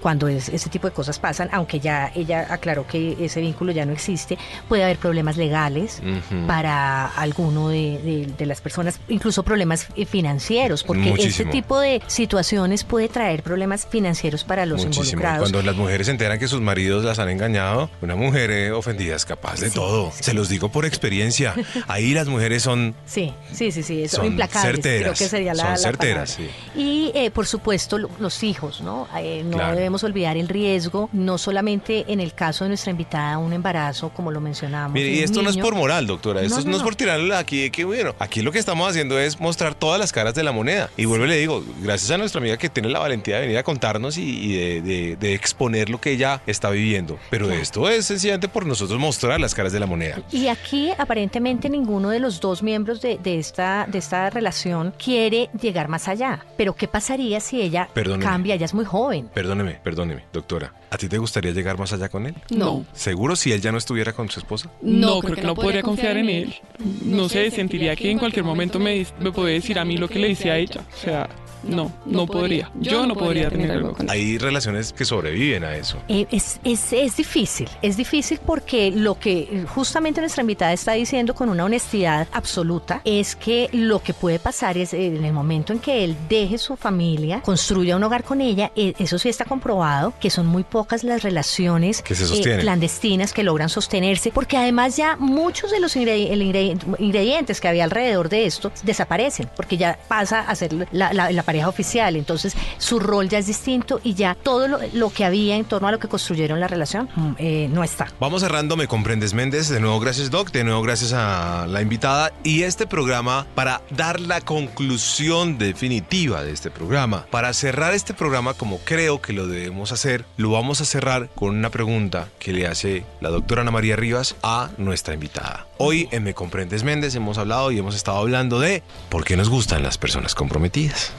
[0.00, 3.84] Cuando es, ese tipo de cosas pasan, aunque ya ella aclaró que ese vínculo ya
[3.84, 6.02] no existe, puede haber problemas legales
[6.46, 13.42] para alguno de, las personas, incluso problemas financieros, porque ese tipo de situaciones puede traer
[13.42, 15.40] problemas financieros para los involucrados.
[15.40, 19.16] Cuando las mujeres se enteran que sus maridos las han engañado, una mujer eh, ofendida
[19.16, 20.12] es capaz de todo.
[20.18, 21.54] Se los digo por experiencia.
[21.86, 22.94] Ahí las mujeres son.
[23.08, 24.76] Sí, sí, sí, sí, son implacables.
[24.76, 26.38] Certeras, creo que sería la, son certeras,
[26.76, 29.08] Y eh, por supuesto, los hijos riesgos, ¿no?
[29.18, 29.76] Eh, no Claro.
[29.76, 34.30] debemos olvidar el riesgo, no solamente en el caso de nuestra invitada, un embarazo, como
[34.30, 34.94] lo mencionábamos.
[34.94, 36.42] Mire, y esto no es por moral, doctora.
[36.42, 38.14] Esto No, no, no, es por tirarle aquí de que bueno.
[38.18, 40.90] Aquí lo que estamos haciendo es mostrar todas las caras de la moneda.
[40.96, 43.58] Y vuelvo y le digo, gracias a nuestra amiga que tiene la valentía de venir
[43.58, 47.18] a contarnos y, y de, de- de exponer lo que ella está viviendo.
[47.30, 50.20] Pero esto es sencillamente por nosotros mostrar las caras de la moneda.
[50.30, 55.50] Y aquí aparentemente ninguno de los dos miembros de, de esta, de esta relación quiere
[55.60, 56.44] llegar más allá.
[56.56, 58.24] Pero ¿qué pasaría si ella Perdóneme.
[58.24, 58.54] cambia?
[58.54, 59.28] Ella es muy joven.
[59.32, 60.74] Perdóneme, perdóneme, doctora.
[60.90, 62.34] ¿A ti te gustaría llegar más allá con él?
[62.50, 62.84] No.
[62.92, 64.70] ¿Seguro si él ya no estuviera con su esposa?
[64.82, 66.54] No, creo que no podría confiar en él.
[67.02, 70.18] No sé, sentiría que en cualquier momento me, me puede decir a mí lo que
[70.18, 70.82] le dice a ella.
[70.94, 71.28] O sea,
[71.62, 72.70] no, no podría.
[72.80, 74.10] Yo no podría tener algo con él.
[74.10, 75.98] Hay relaciones que sobreviven a eso.
[76.08, 81.34] Eh, es, es, es difícil, es difícil porque lo que justamente nuestra invitada está diciendo
[81.34, 85.72] con una honestidad absoluta es que lo que puede pasar es eh, en el momento
[85.72, 89.44] en que él deje su familia, construya un hogar con ella, eh, eso sí está
[89.44, 92.60] comprobado que son muy pocas las relaciones Que se sostienen.
[92.60, 97.68] clandestinas que logran sostenerse, porque además ya muchos de los ingredi- el ingredi- ingredientes que
[97.68, 102.14] había alrededor de esto desaparecen, porque ya pasa a ser la, la- la pareja oficial,
[102.16, 105.88] entonces su rol ya es distinto y ya todo lo, lo que había en torno
[105.88, 108.12] a lo que construyeron la relación mm, eh, no está.
[108.20, 109.70] Vamos cerrando, me comprendes Méndez.
[109.70, 110.50] De nuevo, gracias Doc.
[110.52, 112.34] De nuevo, gracias a la invitada.
[112.44, 118.52] Y este programa, para dar la conclusión definitiva de este programa, para cerrar este programa
[118.52, 122.66] como creo que lo debemos hacer, lo vamos a cerrar con una pregunta que le
[122.66, 125.66] hace la doctora Ana María Rivas a nuestra invitada.
[125.78, 129.48] Hoy en Me comprendes Méndez hemos hablado y hemos estado hablando de por qué nos
[129.48, 131.12] gustan las personas comprometidas.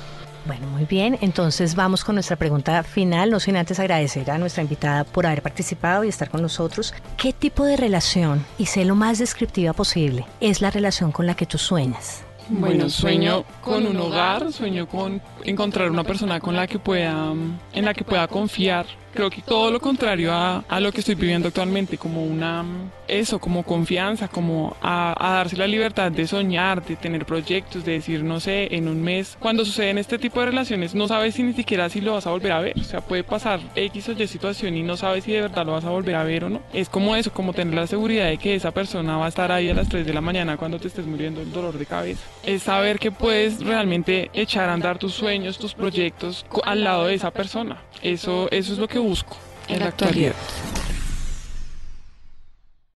[0.49, 4.63] Bueno, muy bien, entonces vamos con nuestra pregunta final, no sin antes agradecer a nuestra
[4.63, 6.91] invitada por haber participado y estar con nosotros.
[7.17, 11.35] ¿Qué tipo de relación, y sé lo más descriptiva posible, es la relación con la
[11.35, 12.23] que tú sueñas?
[12.49, 17.31] Bueno, sueño con un hogar, sueño con encontrar una persona con la que pueda,
[17.73, 18.87] en la que pueda confiar.
[19.13, 22.63] Creo que todo lo contrario a, a lo que estoy viviendo actualmente, como una,
[23.07, 27.93] eso, como confianza, como a, a darse la libertad de soñar, de tener proyectos, de
[27.93, 29.37] decir, no sé, en un mes.
[29.39, 32.31] Cuando suceden este tipo de relaciones, no sabes si ni siquiera si lo vas a
[32.31, 32.79] volver a ver.
[32.79, 35.73] O sea, puede pasar X o Y situación y no sabes si de verdad lo
[35.73, 36.61] vas a volver a ver o no.
[36.73, 39.69] Es como eso, como tener la seguridad de que esa persona va a estar ahí
[39.69, 42.23] a las 3 de la mañana cuando te estés muriendo el dolor de cabeza.
[42.45, 47.15] Es saber que puedes realmente echar a andar tus sueños, tus proyectos al lado de
[47.15, 47.81] esa persona.
[48.01, 49.37] Eso, eso es lo que busco
[49.69, 50.35] en la é actualidad.